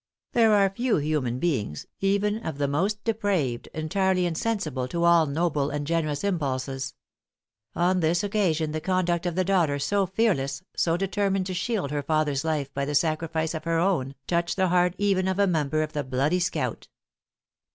There 0.33 0.55
are 0.55 0.67
few 0.71 0.95
human 0.97 1.37
beings, 1.37 1.85
even 1.99 2.39
of 2.43 2.57
the 2.57 2.67
most 2.67 3.03
depraved, 3.03 3.69
entirely 3.71 4.25
insensible 4.25 4.87
to 4.87 5.03
all 5.03 5.27
noble 5.27 5.69
and 5.69 5.85
generous 5.85 6.23
impulses. 6.23 6.95
On 7.75 7.99
this 7.99 8.23
occasion 8.23 8.71
the 8.71 8.81
conduct 8.81 9.27
of 9.27 9.35
the 9.35 9.43
daughter, 9.45 9.77
so 9.77 10.07
fearless, 10.07 10.63
so 10.75 10.97
determined 10.97 11.45
to 11.45 11.53
shield 11.53 11.91
her 11.91 12.01
father's 12.01 12.43
life 12.43 12.73
by 12.73 12.83
the 12.83 12.95
sacrifice 12.95 13.53
of 13.53 13.65
her 13.65 13.77
own, 13.77 14.15
touched 14.25 14.55
the 14.55 14.69
heart 14.69 14.95
even 14.97 15.27
of 15.27 15.37
a 15.37 15.45
member 15.45 15.83
of 15.83 15.93
the 15.93 16.03
"Bloody 16.03 16.39
Scout." 16.39 16.87